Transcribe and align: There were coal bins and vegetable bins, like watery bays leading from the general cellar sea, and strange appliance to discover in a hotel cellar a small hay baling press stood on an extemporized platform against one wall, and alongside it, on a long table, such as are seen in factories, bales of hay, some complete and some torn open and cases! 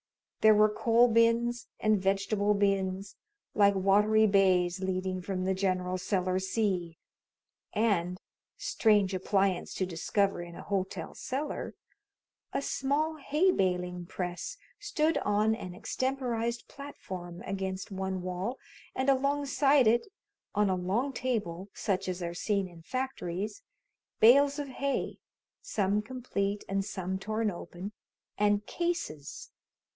There 0.39 0.55
were 0.55 0.73
coal 0.73 1.07
bins 1.07 1.67
and 1.79 2.01
vegetable 2.01 2.55
bins, 2.55 3.15
like 3.53 3.75
watery 3.75 4.25
bays 4.25 4.79
leading 4.79 5.21
from 5.21 5.43
the 5.45 5.53
general 5.53 5.99
cellar 5.99 6.39
sea, 6.39 6.97
and 7.73 8.19
strange 8.57 9.13
appliance 9.13 9.75
to 9.75 9.85
discover 9.85 10.41
in 10.41 10.55
a 10.55 10.63
hotel 10.63 11.13
cellar 11.13 11.75
a 12.51 12.63
small 12.63 13.17
hay 13.17 13.51
baling 13.51 14.07
press 14.07 14.57
stood 14.79 15.19
on 15.19 15.53
an 15.53 15.75
extemporized 15.75 16.67
platform 16.67 17.43
against 17.45 17.91
one 17.91 18.23
wall, 18.23 18.57
and 18.95 19.07
alongside 19.07 19.85
it, 19.85 20.07
on 20.55 20.67
a 20.67 20.75
long 20.75 21.13
table, 21.13 21.69
such 21.75 22.09
as 22.09 22.23
are 22.23 22.33
seen 22.33 22.67
in 22.67 22.81
factories, 22.81 23.61
bales 24.19 24.57
of 24.57 24.67
hay, 24.67 25.19
some 25.61 26.01
complete 26.01 26.63
and 26.67 26.83
some 26.83 27.19
torn 27.19 27.51
open 27.51 27.91
and 28.39 28.65
cases! 28.65 29.51